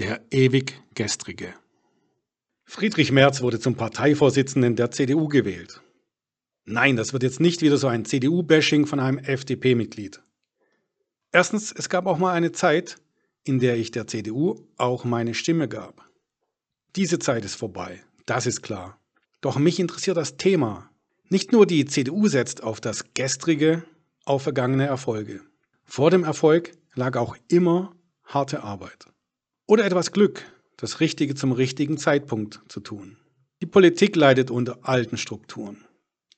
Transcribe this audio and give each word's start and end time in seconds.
Der 0.00 0.24
ewig 0.32 0.82
Gestrige. 0.94 1.54
Friedrich 2.64 3.12
Merz 3.12 3.42
wurde 3.42 3.60
zum 3.60 3.76
Parteivorsitzenden 3.76 4.74
der 4.74 4.90
CDU 4.90 5.28
gewählt. 5.28 5.82
Nein, 6.64 6.96
das 6.96 7.12
wird 7.12 7.22
jetzt 7.22 7.38
nicht 7.38 7.62
wieder 7.62 7.76
so 7.76 7.86
ein 7.86 8.04
CDU-Bashing 8.04 8.86
von 8.86 8.98
einem 8.98 9.18
FDP-Mitglied. 9.18 10.20
Erstens, 11.30 11.70
es 11.70 11.88
gab 11.88 12.06
auch 12.06 12.18
mal 12.18 12.32
eine 12.32 12.50
Zeit, 12.50 12.96
in 13.44 13.60
der 13.60 13.76
ich 13.76 13.92
der 13.92 14.08
CDU 14.08 14.66
auch 14.78 15.04
meine 15.04 15.32
Stimme 15.32 15.68
gab. 15.68 16.10
Diese 16.96 17.20
Zeit 17.20 17.44
ist 17.44 17.54
vorbei, 17.54 18.02
das 18.26 18.46
ist 18.46 18.62
klar. 18.62 18.98
Doch 19.42 19.58
mich 19.58 19.78
interessiert 19.78 20.16
das 20.16 20.36
Thema. 20.36 20.90
Nicht 21.28 21.52
nur 21.52 21.66
die 21.66 21.84
CDU 21.84 22.26
setzt 22.26 22.64
auf 22.64 22.80
das 22.80 23.14
Gestrige, 23.14 23.84
auf 24.24 24.42
vergangene 24.42 24.86
Erfolge. 24.86 25.40
Vor 25.84 26.10
dem 26.10 26.24
Erfolg 26.24 26.72
lag 26.94 27.16
auch 27.16 27.36
immer 27.46 27.94
harte 28.24 28.64
Arbeit. 28.64 29.13
Oder 29.66 29.86
etwas 29.86 30.12
Glück, 30.12 30.44
das 30.76 31.00
Richtige 31.00 31.34
zum 31.34 31.52
richtigen 31.52 31.96
Zeitpunkt 31.96 32.60
zu 32.68 32.80
tun. 32.80 33.16
Die 33.62 33.66
Politik 33.66 34.14
leidet 34.14 34.50
unter 34.50 34.86
alten 34.86 35.16
Strukturen. 35.16 35.86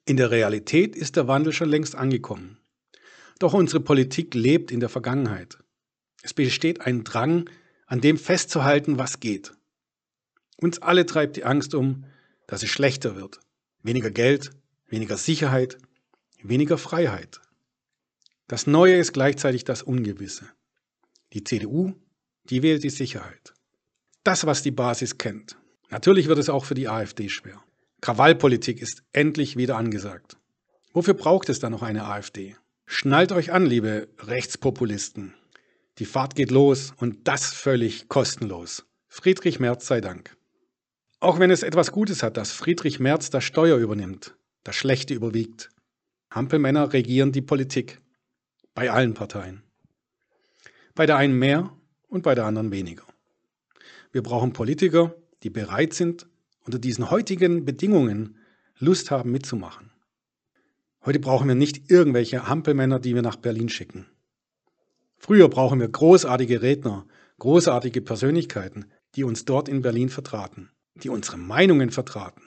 In 0.05 0.17
der 0.17 0.31
Realität 0.31 0.95
ist 0.95 1.17
der 1.17 1.27
Wandel 1.27 1.53
schon 1.53 1.69
längst 1.69 1.97
angekommen. 1.97 2.61
Doch 3.41 3.53
unsere 3.53 3.81
Politik 3.81 4.35
lebt 4.35 4.71
in 4.71 4.79
der 4.79 4.89
Vergangenheit. 4.89 5.59
Es 6.23 6.35
besteht 6.35 6.83
ein 6.83 7.03
Drang, 7.03 7.51
an 7.87 8.01
dem 8.01 8.17
festzuhalten, 8.17 8.97
was 8.97 9.19
geht. 9.19 9.55
Uns 10.59 10.81
alle 10.81 11.05
treibt 11.05 11.35
die 11.35 11.45
Angst 11.45 11.75
um, 11.75 12.05
dass 12.47 12.63
es 12.63 12.71
schlechter 12.71 13.17
wird. 13.17 13.41
Weniger 13.83 14.13
Geld, 14.13 14.53
weniger 14.87 15.17
Sicherheit, 15.17 15.79
weniger 16.41 16.79
Freiheit. 16.79 17.41
Das 18.47 18.69
Neue 18.69 18.95
ist 18.95 19.13
gleichzeitig 19.13 19.65
das 19.65 19.83
Ungewisse. 19.83 20.49
Die 21.33 21.43
CDU 21.43 21.95
die 22.51 22.63
wählt 22.63 22.85
die 22.85 22.91
Sicherheit. 22.91 23.55
Das, 24.25 24.47
was 24.47 24.63
die 24.63 24.71
Basis 24.71 25.19
kennt. 25.19 25.57
Natürlich 25.91 26.29
wird 26.29 26.39
es 26.39 26.49
auch 26.49 26.65
für 26.65 26.75
die 26.75 26.89
AfD 26.89 27.29
schwer. 27.29 27.63
Krawallpolitik 28.01 28.83
ist 28.83 29.03
endlich 29.13 29.57
wieder 29.57 29.77
angesagt. 29.77 30.37
Wofür 30.93 31.15
braucht 31.15 31.49
es 31.49 31.61
dann 31.61 31.73
noch 31.73 31.83
eine 31.83 32.05
AfD? 32.05 32.57
Schnallt 32.87 33.33
euch 33.33 33.53
an, 33.53 33.67
liebe 33.67 34.09
Rechtspopulisten. 34.19 35.35
Die 35.99 36.05
Fahrt 36.05 36.35
geht 36.35 36.51
los 36.51 36.93
und 36.97 37.27
das 37.27 37.53
völlig 37.53 38.09
kostenlos. 38.09 38.87
Friedrich 39.09 39.61
Merz 39.61 39.87
sei 39.87 40.01
Dank. 40.01 40.37
Auch 41.21 41.39
wenn 41.39 41.51
es 41.51 41.63
etwas 41.63 41.91
Gutes 41.91 42.23
hat, 42.23 42.37
dass 42.37 42.53
Friedrich 42.53 43.01
Merz 43.01 43.31
das 43.31 43.45
Steuer 43.45 43.79
übernimmt, 43.79 44.37
das 44.63 44.77
Schlechte 44.77 45.15
überwiegt. 45.15 45.71
Hampelmänner 46.31 46.93
regieren 46.93 47.33
die 47.33 47.43
Politik. 47.43 48.01
Bei 48.75 48.91
allen 48.91 49.15
Parteien. 49.15 49.63
Bei 50.95 51.07
der 51.07 51.17
einen 51.17 51.39
mehr 51.39 51.76
und 52.09 52.23
bei 52.23 52.35
der 52.35 52.45
anderen 52.45 52.71
weniger. 52.71 53.05
Wir 54.13 54.23
brauchen 54.23 54.53
Politiker, 54.53 55.15
die 55.43 55.51
bereit 55.51 55.93
sind, 55.93 56.27
unter 56.61 56.79
diesen 56.79 57.11
heutigen 57.11 57.65
Bedingungen 57.65 58.39
Lust 58.79 59.11
haben 59.11 59.31
mitzumachen. 59.31 59.93
Heute 61.05 61.21
brauchen 61.21 61.49
wir 61.49 61.55
nicht 61.55 61.91
irgendwelche 61.91 62.49
Hampelmänner, 62.49 62.99
die 62.99 63.15
wir 63.15 63.23
nach 63.23 63.37
Berlin 63.37 63.69
schicken. 63.69 64.07
Früher 65.17 65.49
brauchen 65.49 65.81
wir 65.81 65.89
großartige 65.89 66.63
Redner, 66.63 67.07
großartige 67.39 68.01
Persönlichkeiten, 68.03 68.87
die 69.15 69.25
uns 69.25 69.45
dort 69.45 69.69
in 69.69 69.83
Berlin 69.83 70.09
vertraten, 70.09 70.71
die 70.95 71.09
unsere 71.09 71.39
Meinungen 71.39 71.91
vertraten. 71.91 72.43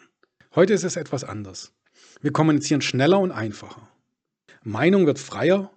Heute 0.56 0.74
ist 0.74 0.84
es 0.84 0.96
etwas 0.96 1.24
anders. 1.24 1.74
Wir 2.22 2.32
kommunizieren 2.32 2.82
schneller 2.82 3.20
und 3.20 3.32
einfacher. 3.32 3.90
Meinung 4.64 5.06
wird 5.06 5.20
freier 5.20 5.72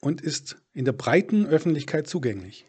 und 0.00 0.20
ist 0.20 0.56
in 0.72 0.84
der 0.84 0.92
breiten 0.92 1.46
Öffentlichkeit 1.46 2.06
zugänglich. 2.06 2.66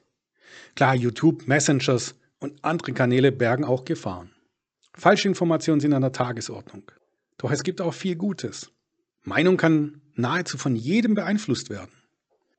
Klar, 0.76 0.96
YouTube, 0.96 1.48
Messengers 1.48 2.16
und 2.40 2.64
andere 2.64 2.94
Kanäle 2.94 3.32
bergen 3.32 3.64
auch 3.64 3.86
Gefahren. 3.86 4.32
Falschinformationen 4.94 5.80
sind 5.80 5.94
an 5.94 6.02
der 6.02 6.12
Tagesordnung. 6.12 6.92
Doch 7.38 7.52
es 7.52 7.64
gibt 7.64 7.82
auch 7.82 7.94
viel 7.94 8.16
Gutes. 8.16 8.72
Meinung 9.24 9.58
kann 9.58 10.02
nahezu 10.16 10.58
von 10.58 10.76
jedem 10.76 11.14
beeinflusst 11.14 11.70
werden. 11.70 11.92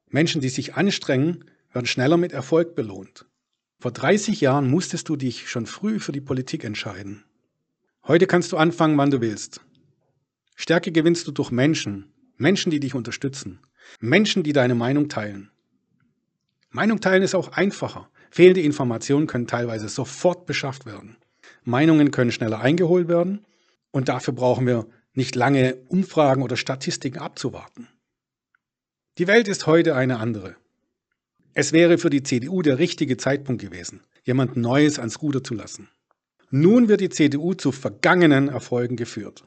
Menschen, 0.08 0.40
die 0.40 0.48
sich 0.48 0.74
anstrengen, 0.74 1.44
werden 1.72 1.86
schneller 1.86 2.16
mit 2.16 2.32
Erfolg 2.32 2.74
belohnt. 2.74 3.26
Vor 3.78 3.92
30 3.92 4.40
Jahren 4.40 4.68
musstest 4.68 5.08
du 5.08 5.16
dich 5.16 5.48
schon 5.48 5.66
früh 5.66 6.00
für 6.00 6.12
die 6.12 6.20
Politik 6.20 6.64
entscheiden. 6.64 7.24
Heute 8.06 8.26
kannst 8.26 8.52
du 8.52 8.56
anfangen, 8.56 8.98
wann 8.98 9.10
du 9.10 9.20
willst. 9.20 9.60
Stärke 10.56 10.92
gewinnst 10.92 11.26
du 11.26 11.32
durch 11.32 11.50
Menschen, 11.50 12.12
Menschen, 12.36 12.70
die 12.70 12.80
dich 12.80 12.94
unterstützen, 12.94 13.60
Menschen, 14.00 14.42
die 14.42 14.52
deine 14.52 14.74
Meinung 14.74 15.08
teilen. 15.08 15.49
Meinung 16.70 17.00
teilen 17.00 17.22
ist 17.22 17.34
auch 17.34 17.52
einfacher. 17.52 18.08
Fehlende 18.30 18.60
Informationen 18.60 19.26
können 19.26 19.48
teilweise 19.48 19.88
sofort 19.88 20.46
beschafft 20.46 20.86
werden. 20.86 21.16
Meinungen 21.64 22.12
können 22.12 22.30
schneller 22.30 22.60
eingeholt 22.60 23.08
werden 23.08 23.44
und 23.90 24.08
dafür 24.08 24.34
brauchen 24.34 24.66
wir 24.66 24.86
nicht 25.12 25.34
lange 25.34 25.74
Umfragen 25.88 26.42
oder 26.42 26.56
Statistiken 26.56 27.18
abzuwarten. 27.18 27.88
Die 29.18 29.26
Welt 29.26 29.48
ist 29.48 29.66
heute 29.66 29.96
eine 29.96 30.18
andere. 30.18 30.54
Es 31.54 31.72
wäre 31.72 31.98
für 31.98 32.10
die 32.10 32.22
CDU 32.22 32.62
der 32.62 32.78
richtige 32.78 33.16
Zeitpunkt 33.16 33.60
gewesen, 33.60 34.02
jemand 34.22 34.56
Neues 34.56 35.00
ans 35.00 35.20
Ruder 35.20 35.42
zu 35.42 35.54
lassen. 35.54 35.88
Nun 36.50 36.88
wird 36.88 37.00
die 37.00 37.08
CDU 37.08 37.54
zu 37.54 37.72
vergangenen 37.72 38.48
Erfolgen 38.48 38.96
geführt. 38.96 39.44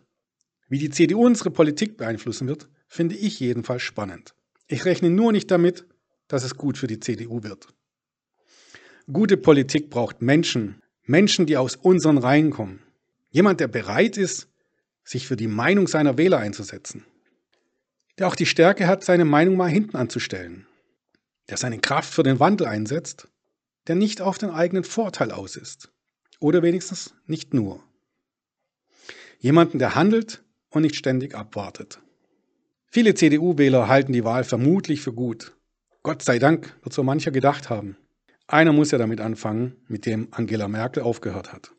Wie 0.67 0.79
die 0.79 0.89
CDU 0.89 1.25
unsere 1.25 1.51
Politik 1.51 1.97
beeinflussen 1.97 2.47
wird, 2.47 2.67
finde 2.87 3.15
ich 3.15 3.39
jedenfalls 3.39 3.81
spannend. 3.81 4.35
Ich 4.67 4.85
rechne 4.85 5.09
nur 5.09 5.31
nicht 5.31 5.49
damit, 5.51 5.85
dass 6.27 6.43
es 6.43 6.55
gut 6.55 6.77
für 6.77 6.87
die 6.87 6.99
CDU 6.99 7.43
wird. 7.43 7.67
Gute 9.11 9.37
Politik 9.37 9.89
braucht 9.89 10.21
Menschen, 10.21 10.81
Menschen, 11.05 11.45
die 11.45 11.57
aus 11.57 11.75
unseren 11.75 12.17
Reihen 12.17 12.51
kommen. 12.51 12.81
Jemand, 13.29 13.59
der 13.59 13.67
bereit 13.67 14.17
ist, 14.17 14.47
sich 15.03 15.27
für 15.27 15.35
die 15.35 15.47
Meinung 15.47 15.87
seiner 15.87 16.17
Wähler 16.17 16.39
einzusetzen. 16.39 17.05
Der 18.17 18.27
auch 18.27 18.35
die 18.35 18.45
Stärke 18.45 18.87
hat, 18.87 19.03
seine 19.03 19.25
Meinung 19.25 19.57
mal 19.57 19.69
hinten 19.69 19.97
anzustellen. 19.97 20.65
Der 21.49 21.57
seine 21.57 21.79
Kraft 21.79 22.13
für 22.13 22.23
den 22.23 22.39
Wandel 22.39 22.67
einsetzt. 22.67 23.27
Der 23.87 23.95
nicht 23.95 24.21
auf 24.21 24.37
den 24.37 24.49
eigenen 24.49 24.83
Vorteil 24.83 25.31
aus 25.31 25.55
ist. 25.57 25.91
Oder 26.39 26.61
wenigstens 26.61 27.13
nicht 27.25 27.53
nur. 27.53 27.83
Jemanden, 29.39 29.79
der 29.79 29.95
handelt 29.95 30.43
und 30.69 30.83
nicht 30.83 30.95
ständig 30.95 31.35
abwartet. 31.35 31.99
Viele 32.85 33.15
CDU-Wähler 33.15 33.87
halten 33.87 34.13
die 34.13 34.23
Wahl 34.23 34.43
vermutlich 34.43 35.01
für 35.01 35.13
gut. 35.13 35.53
Gott 36.03 36.21
sei 36.21 36.37
Dank 36.37 36.77
wird 36.83 36.93
so 36.93 37.01
mancher 37.01 37.31
gedacht 37.31 37.69
haben. 37.69 37.95
Einer 38.45 38.73
muss 38.73 38.91
ja 38.91 38.97
damit 38.97 39.21
anfangen, 39.21 39.77
mit 39.87 40.05
dem 40.05 40.27
Angela 40.31 40.67
Merkel 40.67 41.01
aufgehört 41.01 41.53
hat. 41.53 41.71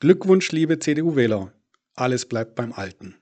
Glückwunsch, 0.00 0.50
liebe 0.50 0.80
CDU-Wähler. 0.80 1.52
Alles 1.94 2.26
bleibt 2.26 2.56
beim 2.56 2.72
Alten. 2.72 3.14